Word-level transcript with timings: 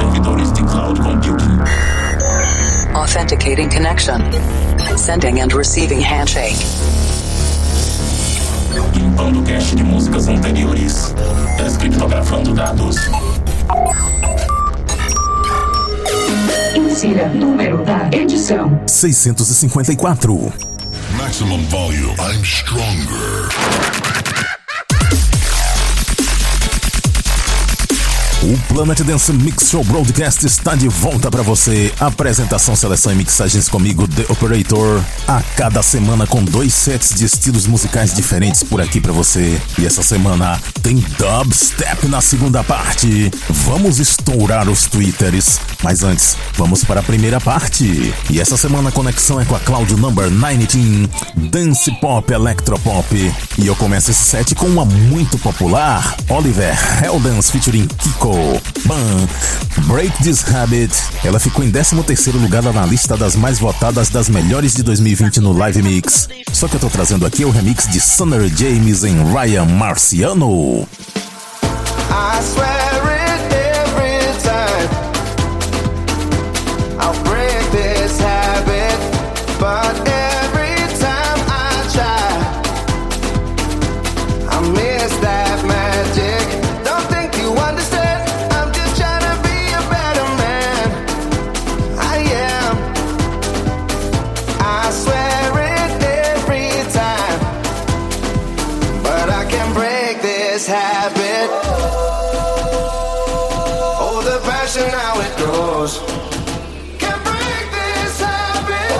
servidores 0.00 0.52
de 0.52 0.62
cloud 0.62 0.98
computing. 0.98 1.60
Authenticating 2.94 3.68
connection. 3.68 4.20
Sending 4.96 5.40
and 5.40 5.52
receiving 5.52 6.00
handshake. 6.00 6.56
Limpando 8.94 9.42
cache 9.42 9.76
de 9.76 9.82
músicas 9.82 10.28
anteriores. 10.28 11.14
Descriptografando 11.58 12.54
dados. 12.54 12.96
Insira 16.74 17.28
número 17.28 17.84
da 17.84 18.08
edição: 18.12 18.80
654. 18.86 20.52
Maximum 21.16 21.62
volume. 21.68 22.14
I'm 22.18 22.42
stronger. 22.44 23.50
O 28.42 28.56
Planet 28.72 28.98
Dance 29.02 29.30
Mix 29.34 29.68
Show 29.68 29.84
Broadcast 29.84 30.46
está 30.46 30.74
de 30.74 30.88
volta 30.88 31.30
para 31.30 31.42
você. 31.42 31.92
Apresentação, 32.00 32.74
seleção 32.74 33.12
e 33.12 33.14
mixagens 33.14 33.68
comigo, 33.68 34.08
The 34.08 34.24
Operator. 34.30 35.02
A 35.28 35.42
cada 35.56 35.82
semana 35.82 36.26
com 36.26 36.42
dois 36.42 36.72
sets 36.72 37.14
de 37.14 37.26
estilos 37.26 37.66
musicais 37.66 38.14
diferentes 38.14 38.62
por 38.62 38.80
aqui 38.80 38.98
para 38.98 39.12
você. 39.12 39.60
E 39.78 39.84
essa 39.84 40.02
semana 40.02 40.58
tem 40.82 41.04
dubstep 41.18 42.08
na 42.08 42.22
segunda 42.22 42.64
parte. 42.64 43.30
Vamos 43.50 44.00
estourar 44.00 44.70
os 44.70 44.86
twitters. 44.86 45.60
Mas 45.82 46.02
antes, 46.02 46.34
vamos 46.54 46.82
para 46.82 47.00
a 47.00 47.02
primeira 47.02 47.42
parte. 47.42 48.14
E 48.30 48.40
essa 48.40 48.56
semana 48.56 48.88
a 48.88 48.92
conexão 48.92 49.38
é 49.38 49.44
com 49.44 49.54
a 49.54 49.60
Cloud 49.60 49.94
Number 49.96 50.30
19, 50.30 51.10
Dance 51.50 51.90
Pop 52.00 52.32
Electropop. 52.32 53.34
E 53.58 53.66
eu 53.66 53.76
começo 53.76 54.10
esse 54.10 54.24
set 54.24 54.54
com 54.54 54.66
uma 54.66 54.86
muito 54.86 55.36
popular, 55.36 56.16
Oliver 56.30 56.74
Heldens 57.04 57.50
featuring 57.50 57.86
Kiko. 57.86 58.29
Bam, 58.86 59.28
Break 59.86 60.22
This 60.22 60.44
Habit. 60.52 60.92
Ela 61.24 61.38
ficou 61.38 61.64
em 61.64 61.70
13º 61.70 62.40
lugar 62.40 62.62
na 62.62 62.86
lista 62.86 63.16
das 63.16 63.36
mais 63.36 63.58
votadas 63.58 64.08
das 64.08 64.28
melhores 64.28 64.74
de 64.74 64.82
2020 64.82 65.40
no 65.40 65.52
Live 65.52 65.82
Mix. 65.82 66.28
Só 66.52 66.68
que 66.68 66.76
eu 66.76 66.80
tô 66.80 66.88
trazendo 66.88 67.26
aqui 67.26 67.44
o 67.44 67.50
remix 67.50 67.88
de 67.88 68.00
Summer 68.00 68.48
James 68.48 69.04
em 69.04 69.16
Ryan 69.32 69.66
Marciano. 69.66 70.86
I 72.10 72.42
swear 72.42 73.19
Oh, 104.72 104.78
the 104.78 104.88
how 104.88 105.18
it 105.18 105.36
goes. 105.36 105.98
Can't 106.96 107.24
break 107.24 107.66
this 107.74 108.20
habit. 108.20 108.94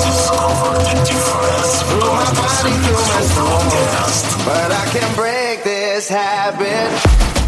Discover 0.00 0.72
the 0.88 0.94
difference. 1.04 1.82
Through 1.84 2.12
my 2.16 2.32
body, 2.32 2.72
through 2.80 3.04
my 3.12 3.20
soul. 3.36 3.60
But 4.46 4.72
I 4.72 4.84
can't 4.90 5.14
break 5.14 5.64
this 5.64 6.08
habit. 6.08 7.41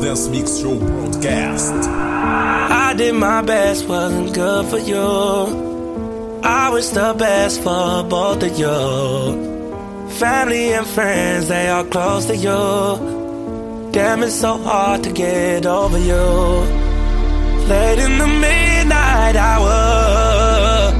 Dance 0.00 0.28
Mix 0.28 0.58
Show 0.58 0.78
Broadcast. 0.78 1.74
I 1.74 2.94
did 2.96 3.14
my 3.14 3.42
best, 3.42 3.86
wasn't 3.86 4.34
good 4.34 4.66
for 4.66 4.78
you. 4.78 6.40
I 6.42 6.70
wish 6.70 6.88
the 6.88 7.14
best 7.18 7.62
for 7.62 8.02
both 8.04 8.42
of 8.42 8.58
you. 8.58 10.08
Family 10.18 10.72
and 10.72 10.86
friends, 10.86 11.48
they 11.48 11.68
are 11.68 11.84
close 11.84 12.26
to 12.26 12.36
you. 12.36 13.90
Damn, 13.92 14.22
it's 14.22 14.34
so 14.34 14.56
hard 14.58 15.04
to 15.04 15.12
get 15.12 15.66
over 15.66 15.98
you. 15.98 16.26
Late 17.68 17.98
in 17.98 18.18
the 18.18 18.26
midnight 18.26 19.36
hour, 19.36 20.92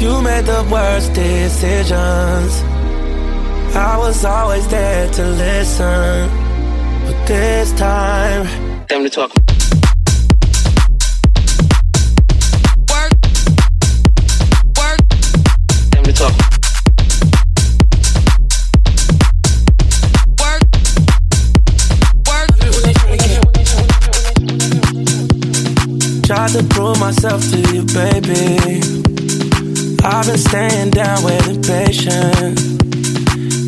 you 0.00 0.22
made 0.22 0.46
the 0.46 0.66
worst 0.70 1.12
decisions. 1.12 2.62
I 3.76 3.98
was 3.98 4.24
always 4.24 4.66
there 4.68 5.10
to 5.10 5.26
listen, 5.26 6.30
this 7.26 7.72
time. 7.72 8.46
Time 8.86 9.02
to 9.02 9.10
talk. 9.10 9.32
Work, 12.90 13.12
work. 14.78 15.00
Time 15.90 16.04
to 16.04 16.12
talk. 16.12 16.34
Tried 26.22 26.50
to 26.50 26.62
prove 26.70 27.00
myself 27.00 27.42
to 27.50 27.58
you, 27.74 27.82
baby. 27.92 28.80
I've 30.04 30.26
been 30.26 30.38
staying 30.38 30.90
down, 30.90 31.24
waiting 31.24 31.62
patient. 31.62 32.58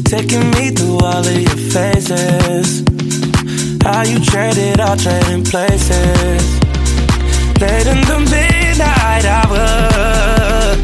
Taking 0.07 0.50
me 0.50 0.71
through 0.71 0.99
all 0.99 1.27
of 1.27 1.41
your 1.41 1.57
phases. 1.73 2.98
How 3.82 4.02
you 4.02 4.18
traded, 4.20 4.80
all 4.80 4.97
trading 4.97 5.44
places. 5.44 6.42
Late 7.61 7.87
in 7.87 8.00
the 8.06 8.18
midnight 8.30 9.25
hour, 9.25 10.76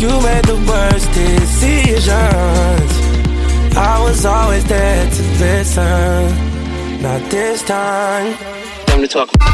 you 0.00 0.08
made 0.22 0.44
the 0.44 0.56
worst 0.68 1.12
decisions. 1.12 2.14
I 3.76 4.00
was 4.02 4.24
always 4.24 4.64
there 4.66 5.10
to 5.10 5.22
listen. 5.40 7.02
Not 7.02 7.30
this 7.30 7.62
time. 7.62 8.36
Time 8.86 9.00
to 9.00 9.08
talk. 9.08 9.53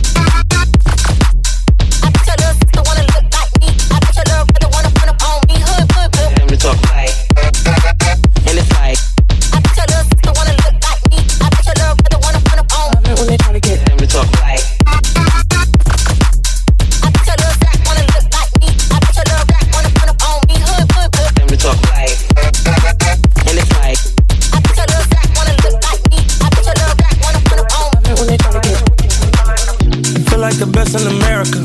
Like 30.50 30.58
the 30.58 30.66
best 30.66 30.98
in 30.98 31.06
America. 31.06 31.62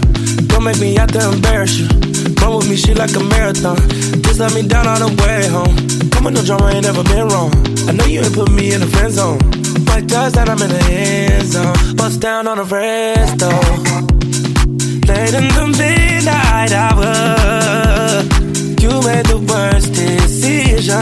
Don't 0.47 0.63
make 0.63 0.79
me 0.79 0.97
out 0.97 1.09
to 1.09 1.21
embarrass 1.33 1.77
you. 1.77 1.87
Run 2.41 2.57
with 2.57 2.69
me, 2.69 2.75
she 2.75 2.93
like 2.93 3.15
a 3.15 3.23
marathon. 3.33 3.77
Just 4.21 4.39
let 4.39 4.53
me 4.53 4.67
down 4.67 4.85
all 4.87 4.99
the 4.99 5.09
way 5.23 5.47
home. 5.49 5.75
Come 6.11 6.25
with 6.25 6.35
no 6.35 6.43
drama, 6.43 6.69
ain't 6.69 6.85
never 6.85 7.03
been 7.03 7.27
wrong. 7.29 7.51
I 7.89 7.93
know 7.93 8.05
you 8.05 8.21
ain't 8.21 8.35
put 8.35 8.51
me 8.51 8.73
in 8.73 8.81
the 8.81 8.87
friend 8.87 9.11
zone. 9.11 9.39
Like 9.89 10.05
does 10.05 10.33
that 10.33 10.49
I'm 10.49 10.61
in 10.61 10.69
the 10.69 10.83
end 10.85 11.47
zone. 11.47 11.95
Bust 11.95 12.19
down 12.19 12.47
on 12.47 12.57
the 12.57 12.65
rest 12.65 13.39
though. 13.39 13.65
Late 15.09 15.33
in 15.33 15.47
the 15.57 15.65
midnight 15.81 16.71
hour, 16.71 18.21
you 18.81 18.91
made 19.01 19.25
the 19.25 19.39
worst 19.49 19.93
decisions. 19.93 20.93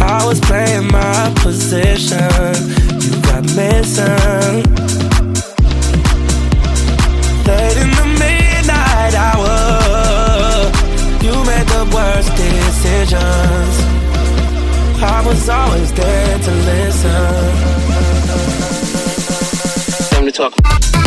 I 0.00 0.26
was 0.26 0.40
playing 0.40 0.88
my 0.92 1.32
position. 1.40 2.20
You 3.00 3.12
got 3.22 3.44
missing. 3.56 4.77
Decisions. 13.08 13.76
I 15.00 15.22
was 15.26 15.48
always 15.48 15.92
there 15.92 16.38
to 16.38 16.50
listen. 16.50 17.10
Time 20.10 20.26
to 20.26 20.32
talk. 20.32 20.97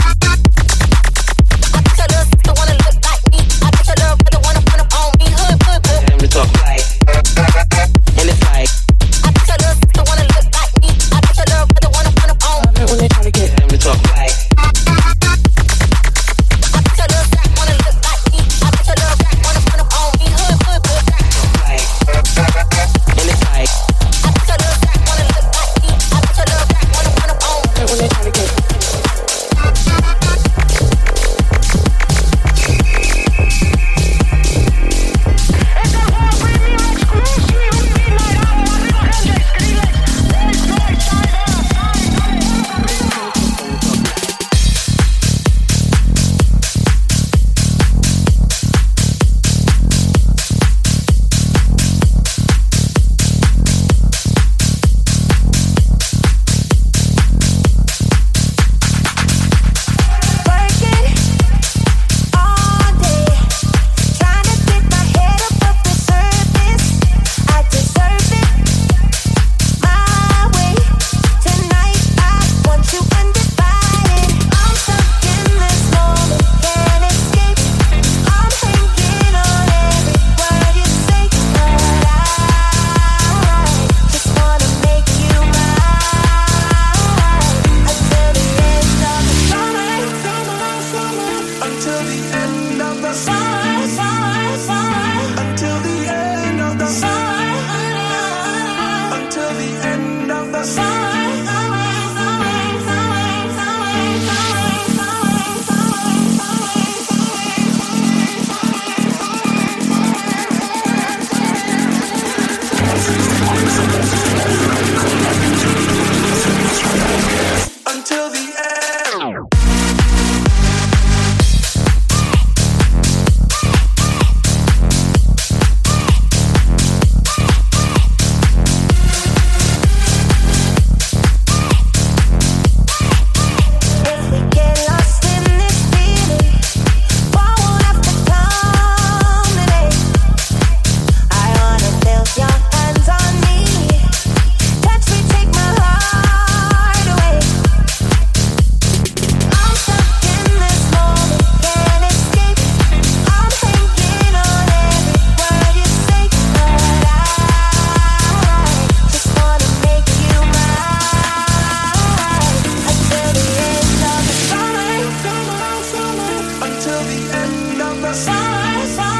end 167.51 168.99
of. 168.99 169.10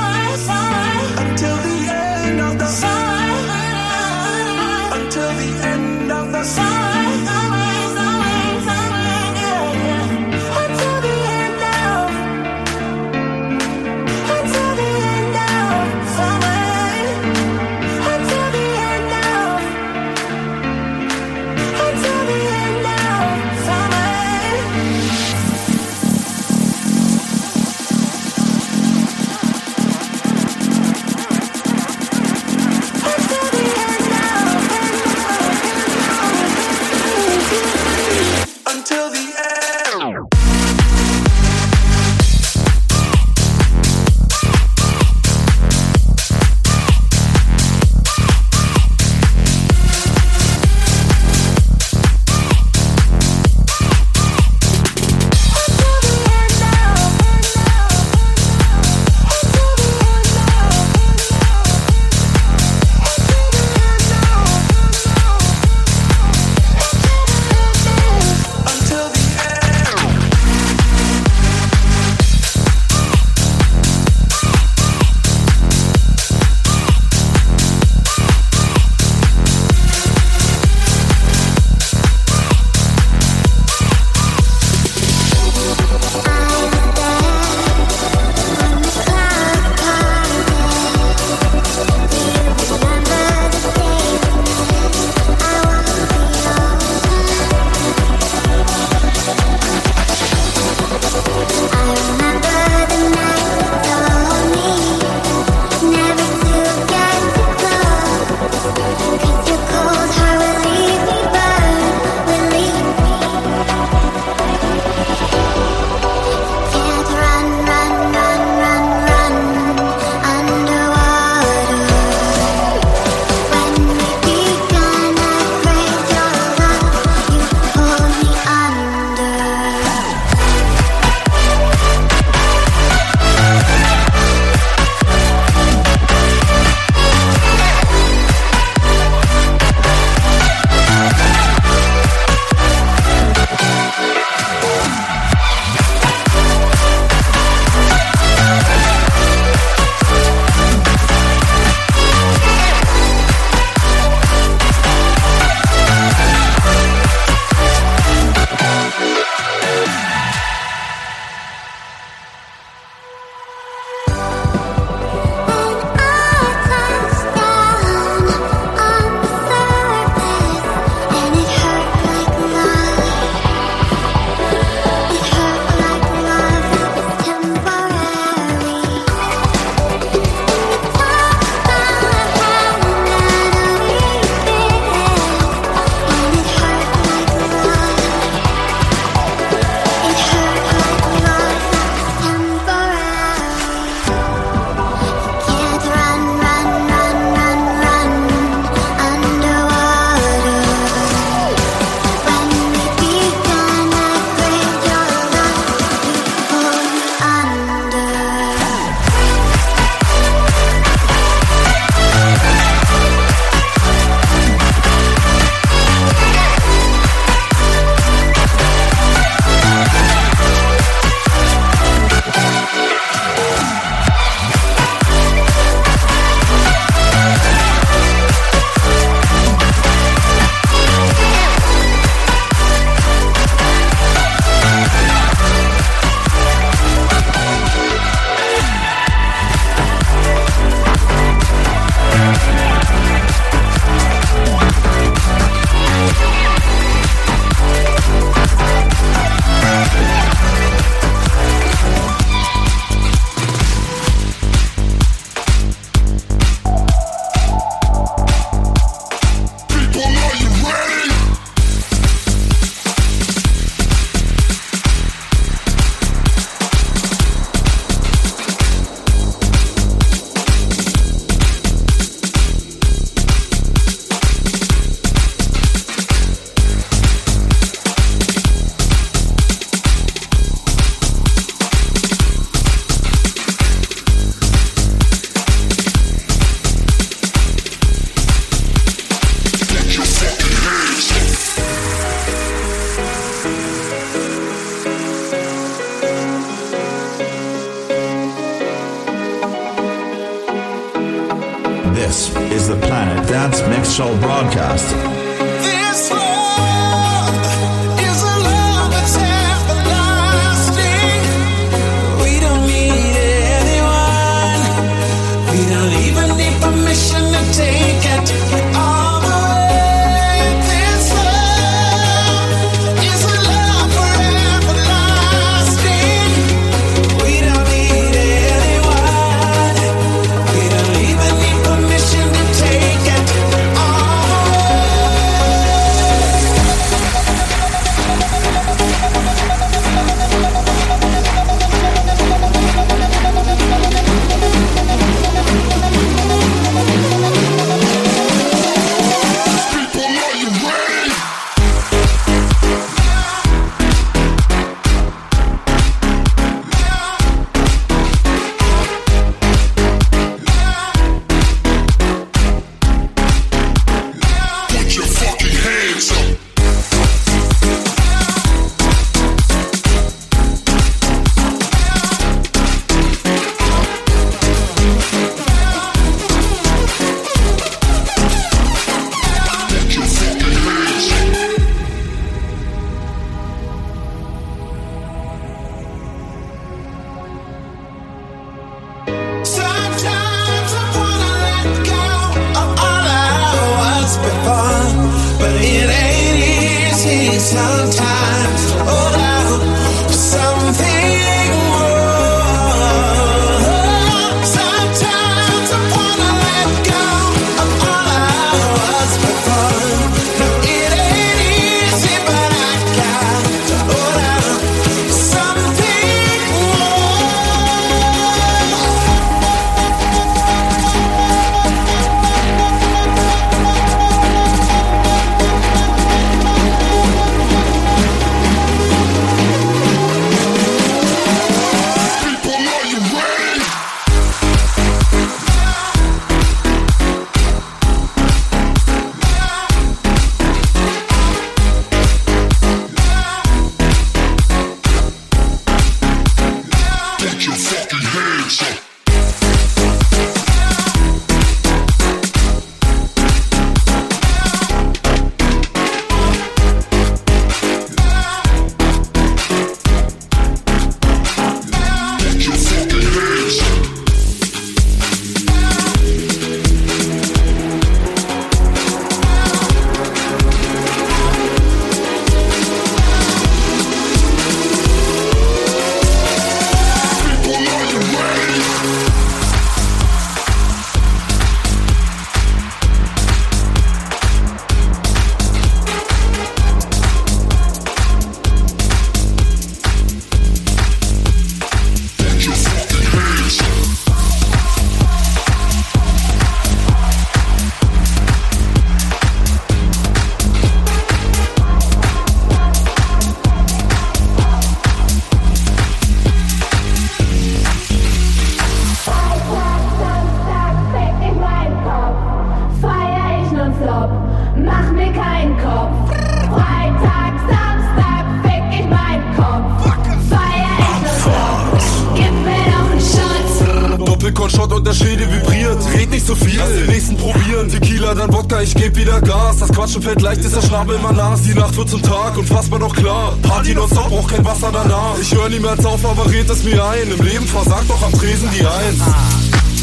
Alter 530.62 530.76
Schnabelmann 530.76 531.16
las, 531.16 531.42
die 531.42 531.54
Nacht 531.54 531.76
wird 531.76 531.90
zum 531.90 532.02
Tag, 532.04 532.38
unfassbar 532.38 532.80
doch 532.80 532.94
klar. 532.94 533.36
Party 533.42 533.74
nonstop, 533.74 534.10
braucht 534.10 534.32
kein 534.32 534.46
Wasser 534.46 534.70
danach. 534.72 535.18
Ich 535.20 535.34
höre 535.34 535.50
niemals 535.50 535.84
auf, 535.86 536.06
aber 536.06 536.30
red 536.30 536.50
es 536.50 536.64
mir 536.64 536.84
ein. 536.84 537.10
Im 537.10 537.26
Leben 537.26 537.48
versagt 537.48 537.90
doch 537.90 538.02
am 538.04 538.12
Tresen 538.14 538.50
die 538.52 538.66
Eins. 538.66 539.00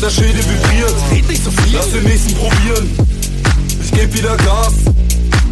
Der 0.01 0.11
Schädel 0.11 0.37
vibriert, 0.37 0.95
red 1.11 1.29
nicht 1.29 1.43
so 1.43 1.51
viel. 1.51 1.75
Lass 1.75 1.91
den 1.91 2.05
nächsten 2.05 2.35
probieren. 2.35 2.91
Ich 3.83 3.91
geb 3.91 4.15
wieder 4.15 4.37
Gas. 4.37 4.75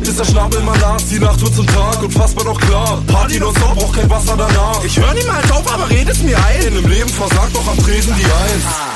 Ist 0.03 0.19
der 0.19 0.25
Schnabel 0.25 0.61
mal 0.61 0.79
las, 0.79 1.07
die 1.09 1.19
Nacht 1.19 1.41
wird 1.41 1.55
zum 1.55 1.67
Tag, 1.67 2.03
unfassbar 2.03 2.45
doch 2.45 2.61
klar. 2.61 3.03
Party 3.09 3.41
nonstop, 3.41 3.75
braucht 3.75 3.97
kein 3.97 4.09
Wasser 4.09 4.37
danach. 4.37 4.85
Ich 4.85 4.97
höre 4.97 5.15
niemals 5.15 5.51
auf, 5.51 5.73
aber 5.73 5.91
red 5.91 6.09
es 6.09 6.23
mir 6.23 6.37
ein. 6.37 6.69
In 6.69 6.75
dem 6.75 6.89
Leben 6.89 7.11
versagt 7.11 7.55
doch 7.55 7.67
am 7.67 7.79
Tresen 7.79 8.15
die 8.17 8.25
Eins. 8.25 8.96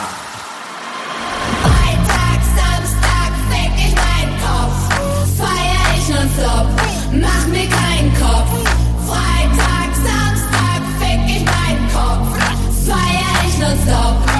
non-stop. 13.60 14.30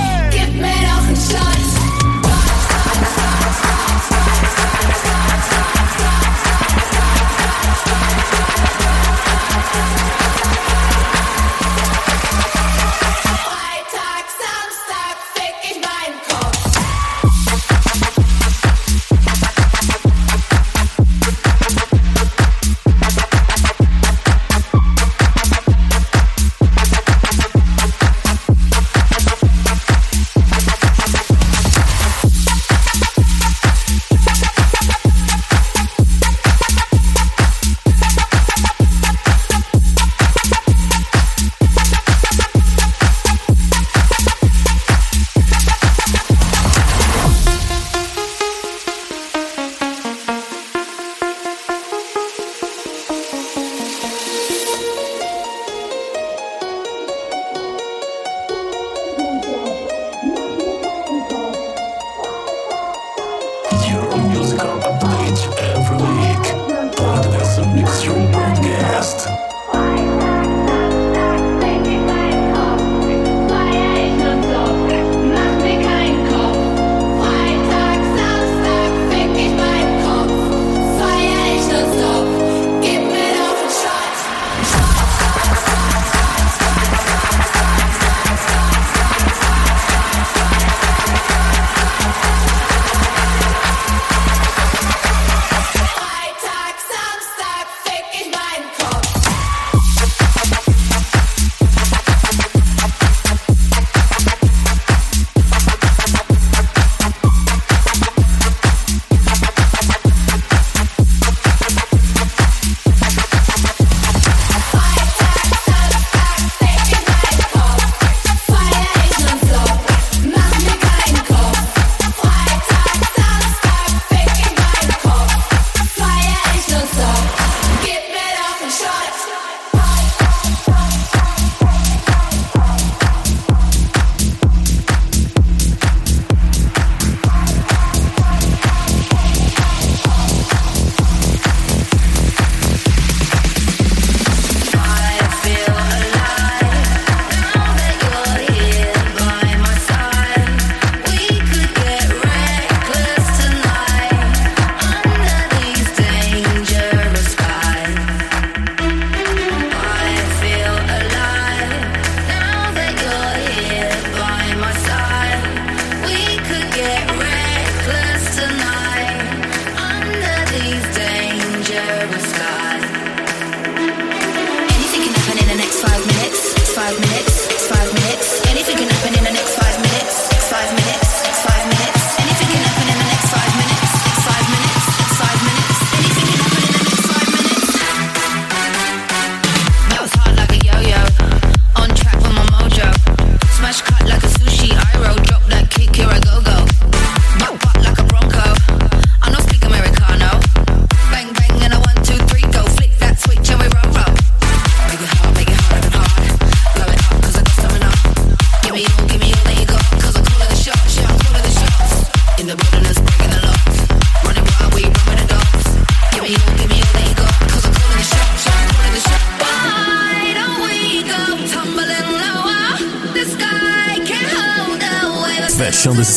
off 0.87 1.06
the 1.06 1.35
noch 1.35 1.61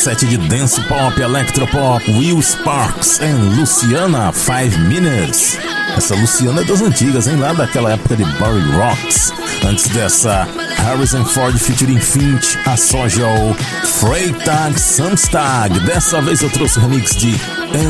set 0.03 0.25
de 0.25 0.37
dance 0.49 0.81
pop, 0.89 1.17
electropop, 1.17 2.03
Will 2.11 2.41
Sparks 2.41 3.21
e 3.21 3.57
Luciana 3.57 4.33
5 4.33 4.77
Minutes. 4.79 5.57
Essa 5.95 6.13
Luciana 6.13 6.59
é 6.59 6.65
das 6.65 6.81
antigas, 6.81 7.25
hein? 7.25 7.37
Lá 7.37 7.53
daquela 7.53 7.93
época 7.93 8.17
de 8.17 8.25
Barry 8.37 8.59
Rocks. 8.71 9.31
Antes 9.63 9.87
dessa, 9.87 10.45
Harrison 10.75 11.23
Ford 11.23 11.57
featuring 11.57 12.01
Finch, 12.01 12.57
a 12.65 12.75
Sojal, 12.75 13.55
Freitag 13.85 14.77
Samstag. 14.77 15.79
Dessa 15.85 16.21
vez 16.21 16.41
eu 16.41 16.49
trouxe 16.49 16.79
o 16.79 16.81
remix 16.81 17.15
de 17.15 17.33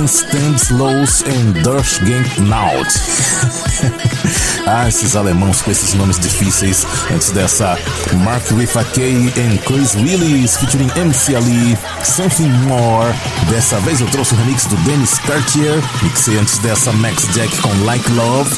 Stand 0.08 0.58
Slows 0.60 1.24
and 1.24 1.62
Durch 1.64 2.00
Gang 2.06 2.26
Naut. 2.48 2.88
ah, 4.66 4.88
esses 4.88 5.16
alemãos 5.16 5.62
com 5.62 5.72
esses 5.72 5.94
nomes 5.94 6.18
difíceis. 6.18 6.86
Antes 7.14 7.32
dessa, 7.32 7.78
Mark 8.24 8.44
Rifa 8.52 8.84
Kay 8.86 9.34
and 9.38 9.58
Chris 9.66 9.96
Willis 9.96 10.58
featuring 10.58 10.90
MC 10.96 11.36
Ali, 11.36 11.78
Something 12.04 12.50
More. 12.68 13.14
Dessa 13.50 13.78
vez 13.82 14.00
eu 14.00 14.08
trouxe 14.08 14.34
o 14.34 14.38
remix 14.38 14.66
do 14.66 14.78
Dennis 14.78 15.20
Cartier. 15.20 15.82
Mixei 16.02 16.38
antes 16.38 16.58
dessa 16.60 16.92
Max 16.94 17.28
Jack 17.34 17.56
com 17.58 17.70
Like 17.84 18.10
Love. 18.12 18.50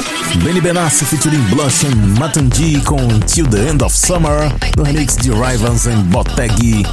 Benny 0.43 0.61
Benassi 0.61 1.05
featuring 1.05 1.41
Blush 1.49 1.85
and 1.85 2.19
Matangi 2.19 2.81
com 2.81 3.19
Till 3.21 3.47
the 3.47 3.69
End 3.69 3.83
of 3.83 3.95
Summer. 3.95 4.51
No 4.77 4.83
remix 4.83 5.15
de 5.15 5.31
Rivans 5.31 5.87
and 5.87 6.03
Boteg. 6.11 6.85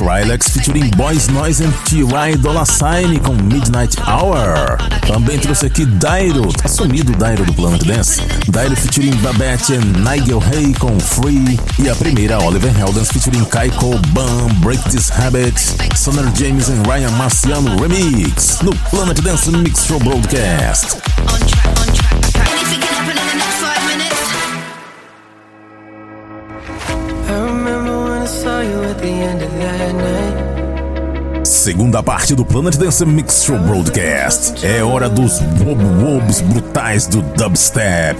Skrillex 0.00 0.48
featuring 0.48 0.90
Boys 0.92 1.28
Noise 1.28 1.60
and 1.60 1.72
T.Y. 1.84 2.36
Dolla 2.36 2.64
Sign 2.64 3.18
com 3.18 3.34
Midnight 3.34 3.96
Hour. 4.08 4.78
Também 5.06 5.38
trouxe 5.38 5.66
aqui 5.66 5.84
Dairo, 5.84 6.50
tá 6.54 6.68
sumido 6.68 7.12
o 7.12 7.16
Dairo 7.16 7.44
do 7.44 7.52
Planet 7.52 7.84
Dance. 7.84 8.22
Dairo 8.48 8.74
featuring 8.76 9.14
Babette 9.16 9.74
and 9.74 9.98
Nigel 9.98 10.42
Hay 10.42 10.72
com 10.72 10.98
Free. 10.98 11.60
E 11.78 11.90
a 11.90 11.94
primeira, 11.94 12.38
Oliver 12.42 12.72
Heldens 12.74 13.08
featuring 13.12 13.44
Kaiko 13.44 13.98
Bam, 14.14 14.48
Break 14.62 14.82
This 14.88 15.10
Habit. 15.10 15.60
Sonner 15.94 16.32
James 16.34 16.70
and 16.70 16.82
Ryan 16.86 17.10
Marciano 17.18 17.76
Remix. 17.76 18.62
No 18.62 18.72
Planet 18.88 19.20
Dance 19.20 19.50
Mix 19.50 19.84
Show 19.84 19.98
Broadcast. 19.98 20.96
Segunda 31.60 32.02
parte 32.02 32.34
do 32.34 32.42
Planet 32.42 32.74
Dance 32.74 33.04
Mix 33.04 33.44
Show 33.44 33.58
Broadcast. 33.58 34.66
É 34.66 34.82
hora 34.82 35.10
dos 35.10 35.40
bob 35.40 35.84
wobs 36.02 36.40
brutais 36.40 37.06
do 37.06 37.20
dubstep. 37.20 38.18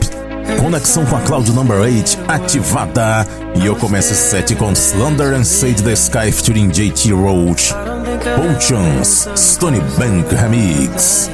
Conexão 0.61 1.07
com 1.07 1.17
a 1.17 1.21
Cloud 1.21 1.51
Number 1.53 1.81
8 1.81 2.19
ativada. 2.29 3.27
E 3.55 3.65
eu 3.65 3.75
começo 3.77 4.13
esse 4.13 4.29
set 4.29 4.55
com 4.57 4.73
Slender 4.73 5.33
and 5.33 5.45
Sage 5.45 5.83
the 5.83 5.95
Sky 5.95 6.31
featuring 6.31 6.69
JT 6.69 7.13
Roach. 7.15 7.75
Potions, 8.37 9.31
Stony 9.35 9.81
Bank 9.97 10.35
Remix. 10.35 11.31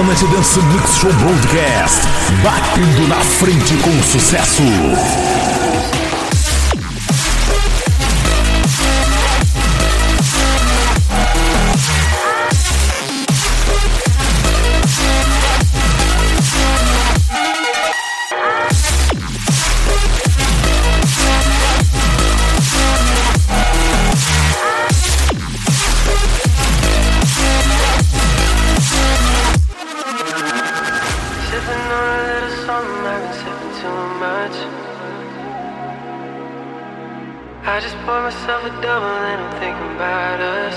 All. 0.00 0.10
Planet 0.10 0.30
Dance 0.30 0.60
Mix 0.72 0.96
Show 0.96 1.12
Broadcast. 1.12 2.06
Batendo 2.42 3.06
na 3.08 3.16
frente 3.16 3.76
com 3.76 4.02
sucesso. 4.02 5.59
Myself 38.30 38.64
a 38.64 38.70
double 38.82 39.06
and 39.30 39.40
I'm 39.42 39.52
thinking 39.60 39.90
about 39.94 40.40
us. 40.40 40.76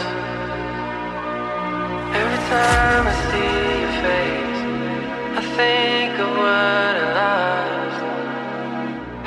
Every 2.21 2.41
time 2.53 3.03
I 3.13 3.15
see 3.29 3.55
your 3.83 3.95
face, 4.05 4.61
I 5.39 5.43
think 5.57 6.13
of 6.23 6.29
what 6.41 6.95
I 7.01 7.07
lost. 7.19 7.99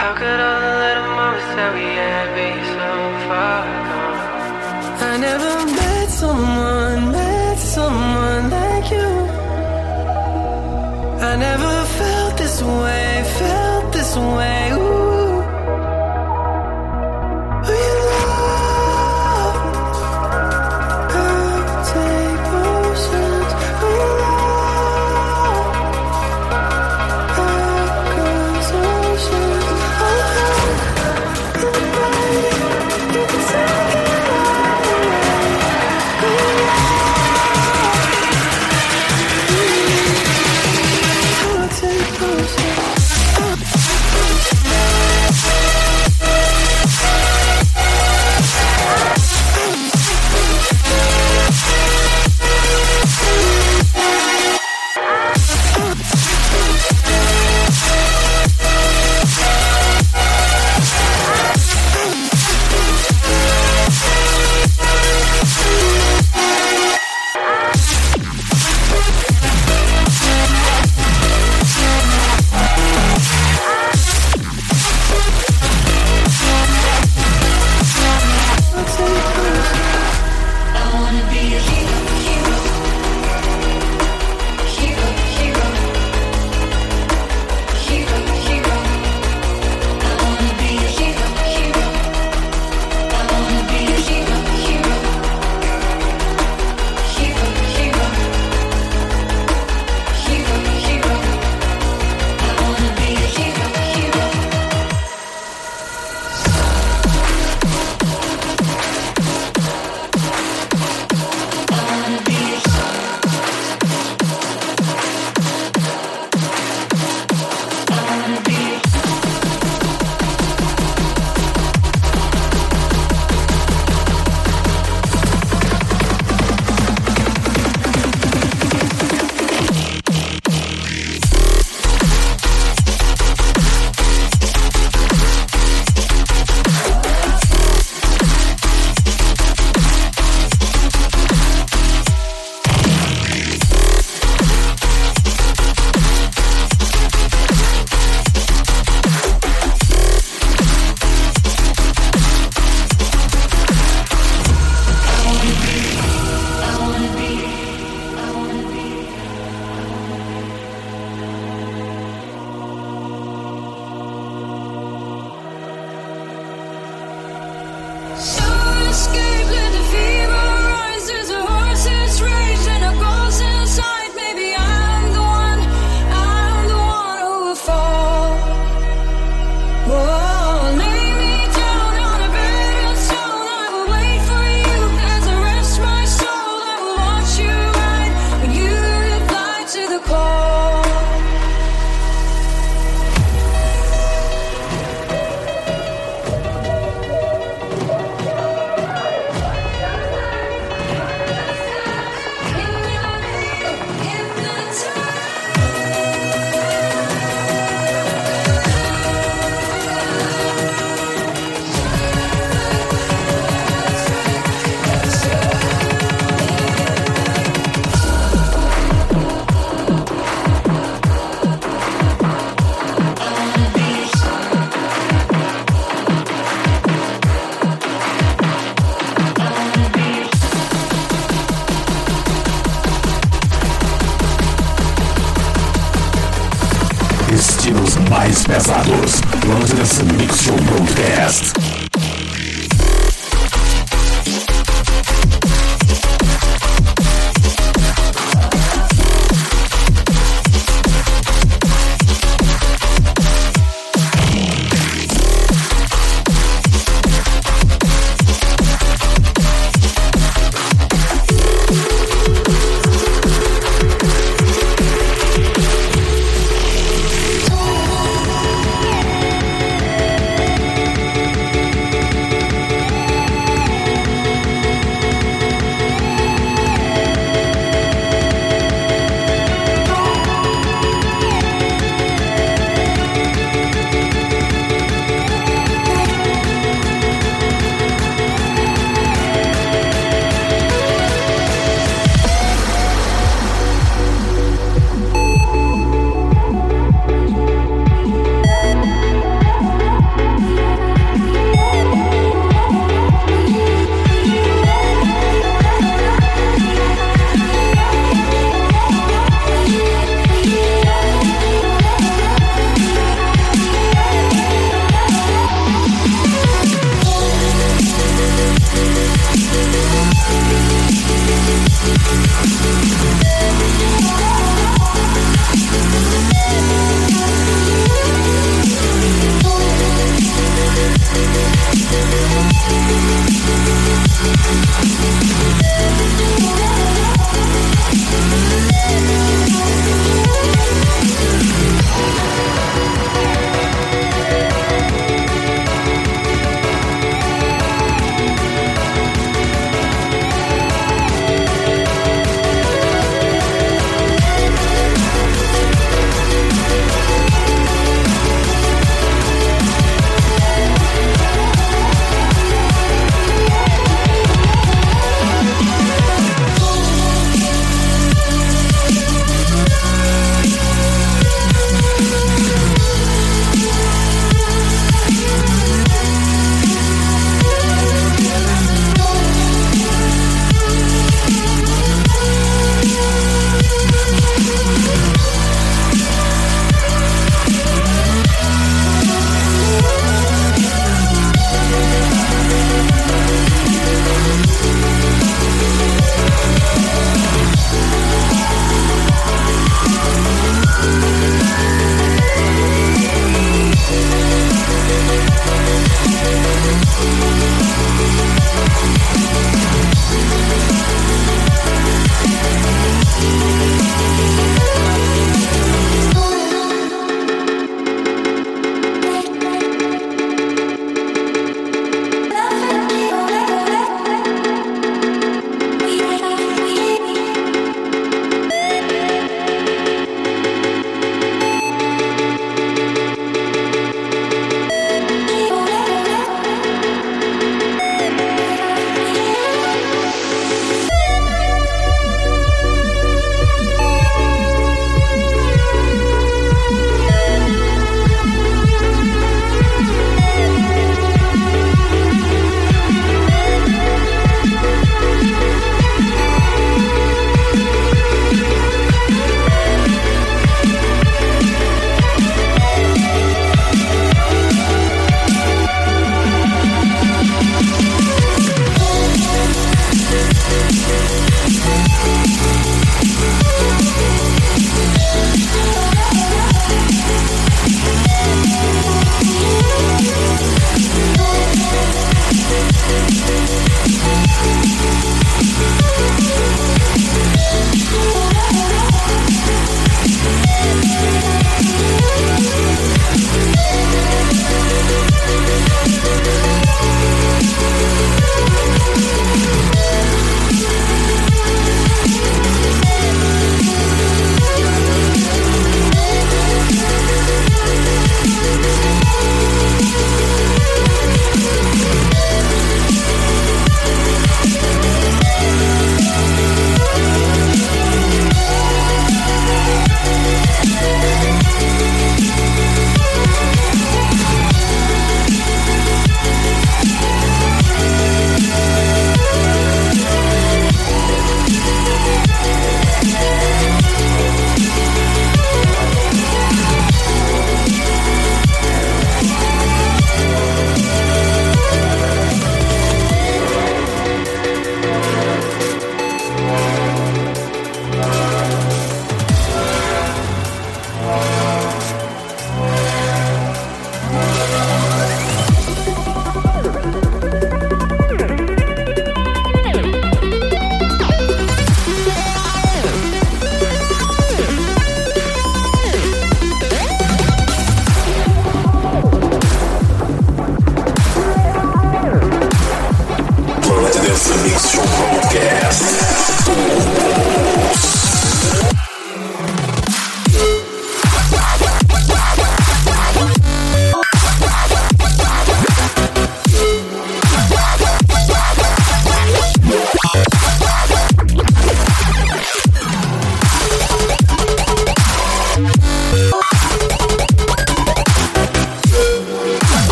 How 0.00 0.12
could 0.18 0.40
all 0.46 0.60
the 0.66 0.74
little 0.84 1.08
moments 1.18 1.50
that 1.58 1.70
we 1.76 1.86
had 2.04 2.28
be 2.36 2.50
so 2.76 2.90
far 3.28 3.64
gone? 3.88 4.20
I 5.10 5.12
never 5.28 5.52
met 5.78 6.08
someone, 6.22 7.12
met 7.12 7.58
someone 7.76 8.44
like 8.58 8.86
you. 8.96 9.10
I 11.28 11.32
never 11.46 11.83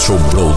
Show 0.00 0.16
Bro. 0.30 0.49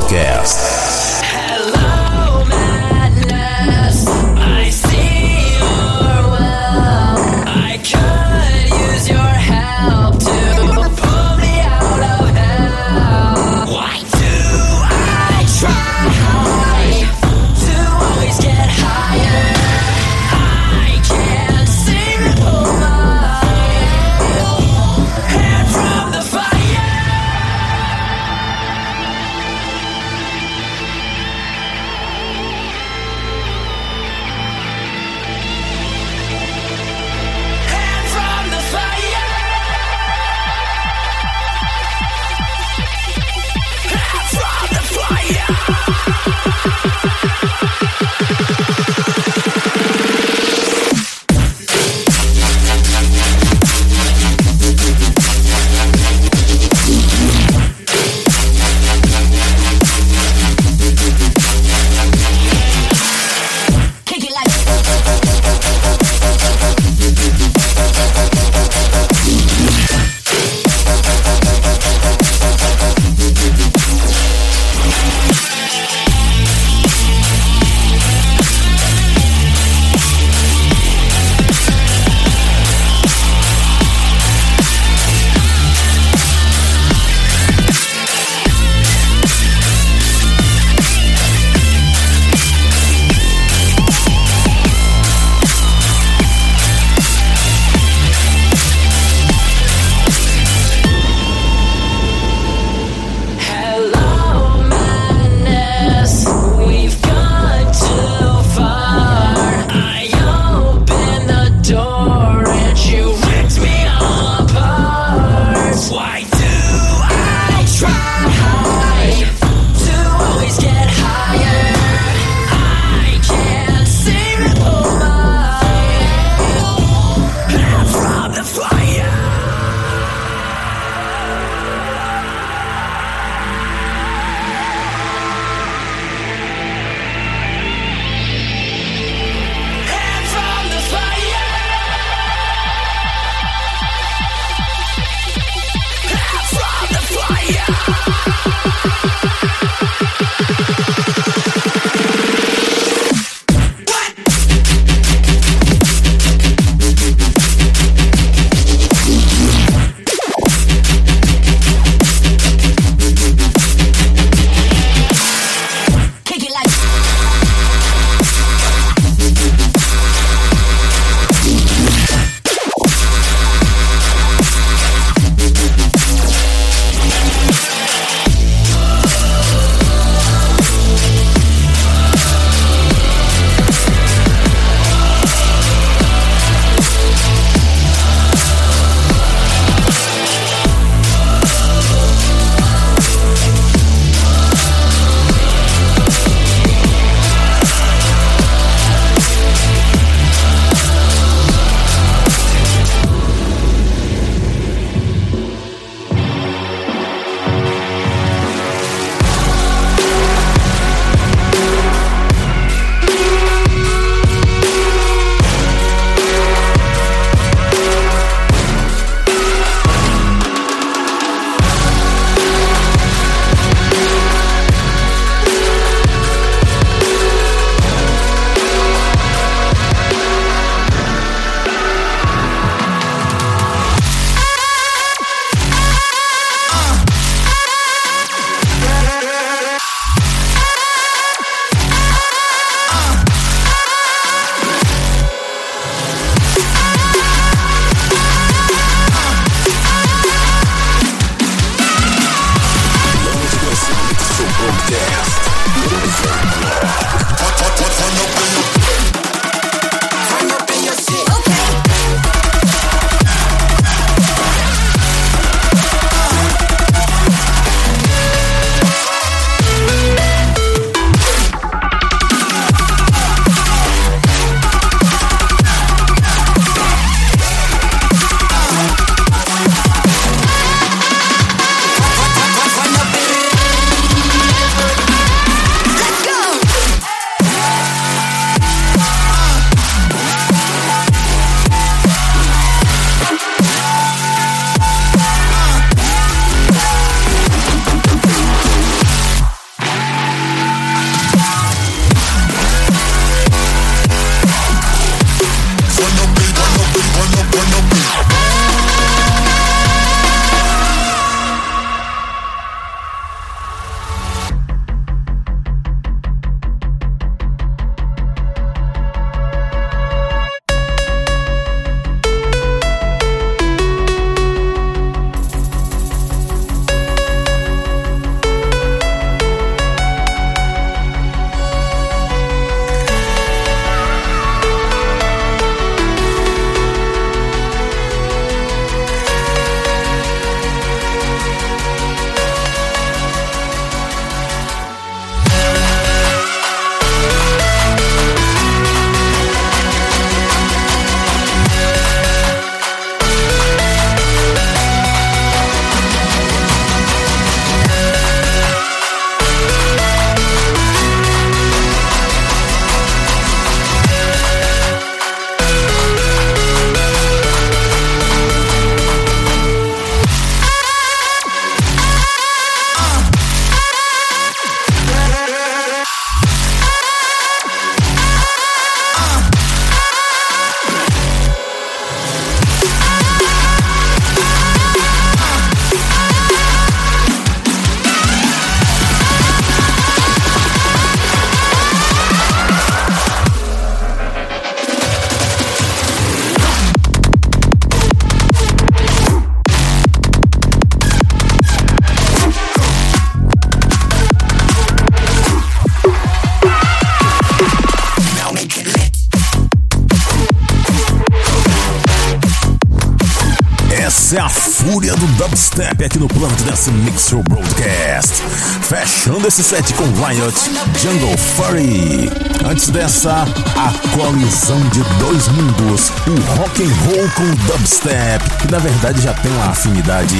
Dubstep 415.53 416.03
aqui 416.03 416.17
no 416.17 416.27
Planet 416.27 416.59
Dance 416.63 416.89
Mix 416.89 417.29
Show 417.29 417.43
Broadcast. 417.43 418.41
Fechando 418.81 419.47
esse 419.47 419.63
set 419.63 419.93
com 419.93 420.03
Riot, 420.05 420.55
Jungle 420.99 421.37
Fury. 421.37 422.31
Antes 422.67 422.89
dessa, 422.89 423.43
a 423.75 423.93
colisão 424.17 424.79
de 424.89 425.03
dois 425.19 425.47
mundos, 425.49 426.11
o 426.25 426.57
rock 426.57 426.83
and 426.83 426.93
roll 427.05 427.29
com 427.35 427.43
o 427.43 427.55
dubstep, 427.67 428.43
que 428.61 428.71
na 428.71 428.79
verdade 428.79 429.21
já 429.21 429.33
tem 429.35 429.51
uma 429.51 429.67
afinidade. 429.67 430.35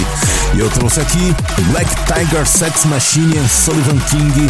E 0.56 0.60
eu 0.60 0.70
trouxe 0.72 1.02
aqui 1.02 1.36
Black 1.72 1.90
Tiger 2.06 2.48
Sex 2.48 2.86
Machine 2.86 3.38
and 3.38 3.48
Sullivan 3.48 4.00
King 4.10 4.50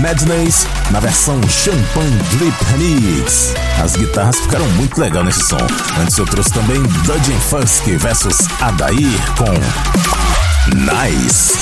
Madness 0.00 0.66
na 0.90 1.00
versão 1.00 1.40
Champagne 1.48 2.16
Drip 2.30 2.54
Remix. 2.76 3.52
As 3.82 3.96
guitarras 3.96 4.36
ficaram 4.36 4.68
muito 4.70 5.00
legal 5.00 5.24
nesse 5.24 5.44
som. 5.44 5.58
Antes 6.00 6.16
eu 6.18 6.26
trouxe 6.26 6.52
também 6.52 6.80
Dudgeon 7.04 7.38
Fusk 7.40 7.86
versus 7.98 8.38
Adair 8.64 9.20
com 9.36 9.44
Nice! 10.74 11.52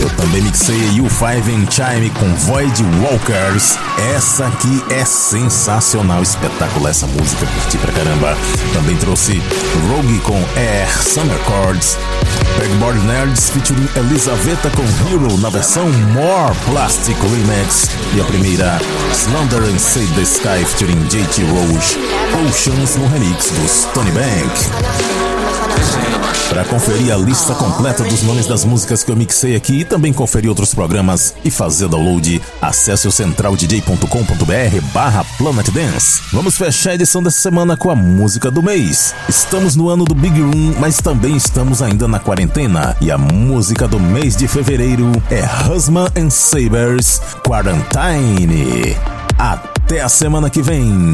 Eu 0.00 0.08
também 0.10 0.40
mixei 0.42 0.76
a 0.76 0.92
U5 0.92 1.48
em 1.48 1.68
Chime 1.68 2.08
com 2.10 2.32
Void 2.36 2.84
Walkers. 3.00 3.76
Essa 4.14 4.46
aqui 4.46 4.80
é 4.90 5.04
sensacional, 5.04 6.22
espetacular 6.22 6.90
essa 6.90 7.08
música, 7.08 7.46
curti 7.46 7.78
pra 7.78 7.92
caramba. 7.92 8.38
Também 8.72 8.96
trouxe 8.98 9.42
Rogue 9.88 10.20
com 10.20 10.36
Air 10.56 11.02
Summer 11.02 11.36
Chords. 11.48 11.98
Pegboard 12.60 13.00
Nerds 13.00 13.50
featuring 13.50 13.88
Elisaveta 13.96 14.70
com 14.70 14.84
Hero 15.10 15.36
na 15.38 15.50
versão 15.50 15.90
More 16.12 16.54
Plastic 16.64 17.16
Remix. 17.20 17.90
E 18.14 18.20
a 18.20 18.24
primeira, 18.24 18.80
Slaughter 19.12 19.64
and 19.64 19.80
Save 19.80 20.14
the 20.14 20.22
Sky 20.22 20.64
featuring 20.64 21.02
JT 21.08 21.42
Roche. 21.42 21.98
Oceans 22.46 22.94
no 22.94 23.08
remix 23.08 23.50
do 23.50 23.68
Stony 23.68 24.12
Bank. 24.12 25.31
Para 26.52 26.64
conferir 26.66 27.10
a 27.10 27.16
lista 27.16 27.54
completa 27.54 28.04
dos 28.04 28.22
nomes 28.22 28.46
das 28.46 28.62
músicas 28.62 29.02
que 29.02 29.10
eu 29.10 29.16
mixei 29.16 29.56
aqui 29.56 29.80
e 29.80 29.84
também 29.86 30.12
conferir 30.12 30.50
outros 30.50 30.74
programas 30.74 31.34
e 31.42 31.50
fazer 31.50 31.88
download, 31.88 32.42
acesse 32.60 33.08
o 33.08 33.10
centraldj.com.br 33.10 34.80
barra 34.92 35.24
Planet 35.38 35.70
Dance. 35.70 36.20
Vamos 36.30 36.58
fechar 36.58 36.90
a 36.90 36.94
edição 36.94 37.22
dessa 37.22 37.40
semana 37.40 37.74
com 37.74 37.90
a 37.90 37.96
música 37.96 38.50
do 38.50 38.62
mês. 38.62 39.14
Estamos 39.30 39.76
no 39.76 39.88
ano 39.88 40.04
do 40.04 40.14
Big 40.14 40.38
Room, 40.38 40.74
mas 40.78 40.98
também 40.98 41.36
estamos 41.36 41.80
ainda 41.80 42.06
na 42.06 42.18
quarentena. 42.18 42.94
E 43.00 43.10
a 43.10 43.16
música 43.16 43.88
do 43.88 43.98
mês 43.98 44.36
de 44.36 44.46
fevereiro 44.46 45.10
é 45.30 45.42
Husman 45.66 46.08
and 46.14 46.28
Sabers 46.28 47.22
Quarantine. 47.46 48.94
Até 49.38 50.02
a 50.02 50.08
semana 50.10 50.50
que 50.50 50.60
vem. 50.60 51.12